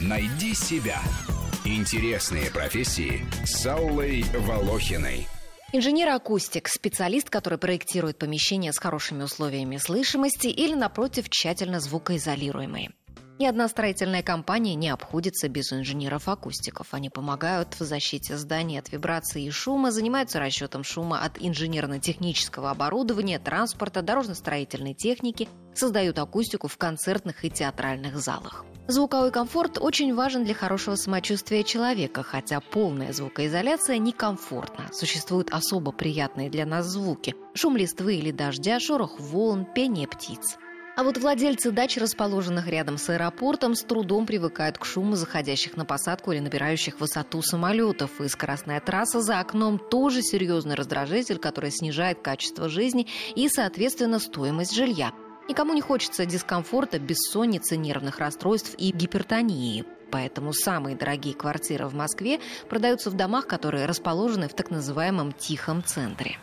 [0.00, 1.00] Найди себя.
[1.64, 5.28] Интересные профессии с Аллой Волохиной.
[5.72, 12.90] Инженер-акустик– специалист, который проектирует помещения с хорошими условиями слышимости или, напротив, тщательно звукоизолируемые.
[13.40, 16.88] Ни одна строительная компания не обходится без инженеров-акустиков.
[16.92, 23.38] Они помогают в защите зданий от вибрации и шума, занимаются расчетом шума от инженерно-технического оборудования,
[23.38, 28.66] транспорта, дорожно-строительной техники, создают акустику в концертных и театральных залах.
[28.88, 34.90] Звуковой комфорт очень важен для хорошего самочувствия человека, хотя полная звукоизоляция некомфортна.
[34.92, 40.58] Существуют особо приятные для нас звуки– шум листвы или дождя, шорох волн, пение птиц.
[41.00, 45.86] А вот владельцы дач, расположенных рядом с аэропортом, с трудом привыкают к шуму заходящих на
[45.86, 48.20] посадку или набирающих высоту самолетов.
[48.20, 54.74] И скоростная трасса за окном тоже серьезный раздражитель, который снижает качество жизни и, соответственно, стоимость
[54.74, 55.12] жилья.
[55.48, 59.86] Никому не хочется дискомфорта, бессонницы, нервных расстройств и гипертонии.
[60.10, 65.82] Поэтому самые дорогие квартиры в Москве продаются в домах, которые расположены в так называемом тихом
[65.82, 66.36] центре.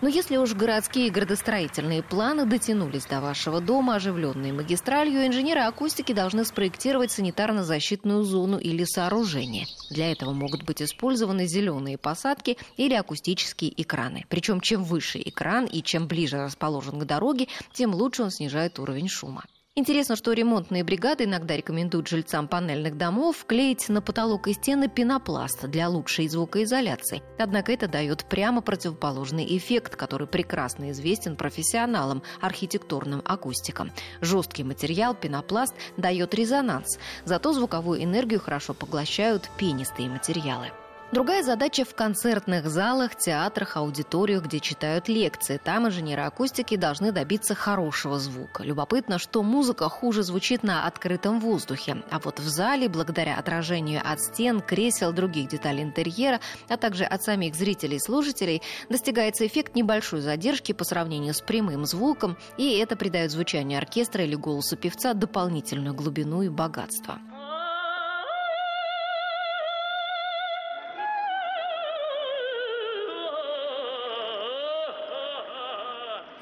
[0.00, 6.44] Но если уж городские градостроительные планы дотянулись до вашего дома, оживленные магистралью, инженеры акустики должны
[6.46, 9.66] спроектировать санитарно-защитную зону или сооружение.
[9.90, 14.24] Для этого могут быть использованы зеленые посадки или акустические экраны.
[14.30, 19.08] Причем чем выше экран и чем ближе расположен к дороге, тем лучше он снижает уровень
[19.08, 19.44] шума.
[19.80, 25.66] Интересно, что ремонтные бригады иногда рекомендуют жильцам панельных домов клеить на потолок и стены пенопласт
[25.68, 27.22] для лучшей звукоизоляции.
[27.38, 33.90] Однако это дает прямо противоположный эффект, который прекрасно известен профессионалам, архитектурным акустикам.
[34.20, 40.66] Жесткий материал, пенопласт, дает резонанс, зато звуковую энергию хорошо поглощают пенистые материалы.
[41.12, 45.60] Другая задача в концертных залах, театрах, аудиториях, где читают лекции.
[45.62, 48.62] Там инженеры акустики должны добиться хорошего звука.
[48.62, 52.04] Любопытно, что музыка хуже звучит на открытом воздухе.
[52.12, 56.38] А вот в зале, благодаря отражению от стен, кресел, других деталей интерьера,
[56.68, 61.86] а также от самих зрителей и слушателей, достигается эффект небольшой задержки по сравнению с прямым
[61.86, 67.18] звуком, и это придает звучанию оркестра или голосу певца дополнительную глубину и богатство.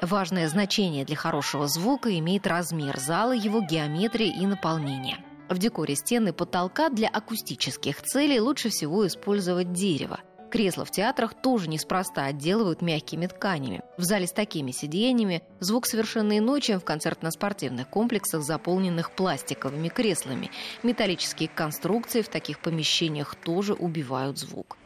[0.01, 5.17] Важное значение для хорошего звука имеет размер зала, его геометрия и наполнение.
[5.49, 10.21] В декоре стены потолка для акустических целей лучше всего использовать дерево.
[10.51, 13.81] Кресла в театрах тоже неспроста отделывают мягкими тканями.
[13.97, 20.49] В зале с такими сиденьями звук совершенно иной, чем в концертно-спортивных комплексах, заполненных пластиковыми креслами.
[20.81, 24.77] Металлические конструкции в таких помещениях тоже убивают звук.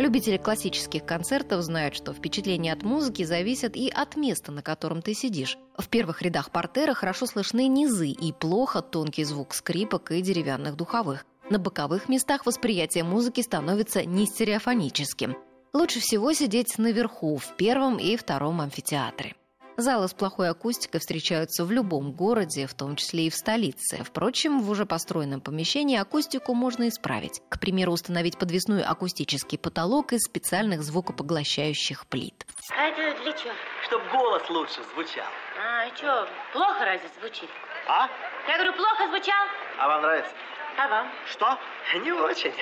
[0.00, 5.12] Любители классических концертов знают, что впечатления от музыки зависят и от места, на котором ты
[5.12, 5.58] сидишь.
[5.76, 11.26] В первых рядах портера хорошо слышны низы и плохо тонкий звук скрипок и деревянных духовых.
[11.50, 15.36] На боковых местах восприятие музыки становится не стереофоническим.
[15.74, 19.36] Лучше всего сидеть наверху, в первом и втором амфитеатре.
[19.80, 24.02] Залы с плохой акустикой встречаются в любом городе, в том числе и в столице.
[24.04, 27.40] Впрочем, в уже построенном помещении акустику можно исправить.
[27.48, 32.46] К примеру, установить подвесной акустический потолок из специальных звукопоглощающих плит.
[32.76, 33.52] А это для чего?
[33.84, 35.26] Чтоб голос лучше звучал.
[35.58, 37.48] А, что, плохо разве звучит?
[37.88, 38.08] А?
[38.48, 39.46] Я говорю, плохо звучал?
[39.78, 40.32] А вам нравится?
[40.76, 41.08] А вам?
[41.30, 41.58] Что?
[42.04, 42.52] Не очень.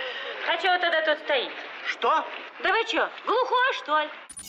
[0.48, 1.50] А чего тогда тут стоит?
[1.86, 2.24] Что?
[2.62, 4.08] Да вы что, глухой, что ли?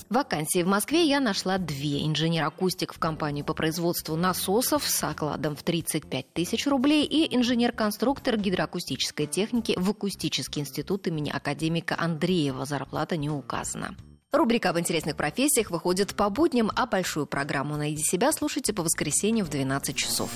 [0.09, 2.05] Вакансии в Москве я нашла две.
[2.05, 9.27] Инженер-акустик в компанию по производству насосов с окладом в 35 тысяч рублей и инженер-конструктор гидроакустической
[9.27, 12.65] техники в Акустический институт имени академика Андреева.
[12.65, 13.95] Зарплата не указана.
[14.31, 19.45] Рубрика об интересных профессиях выходит по будням, а большую программу «Найди себя» слушайте по воскресеньям
[19.45, 20.29] в 12 часов.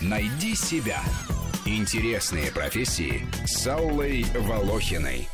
[0.00, 1.00] Найди себя.
[1.64, 5.28] Интересные профессии с Аллой Волохиной.